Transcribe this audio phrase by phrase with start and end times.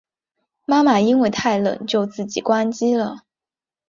[0.65, 3.17] 妈妈因为太冷就自己关机了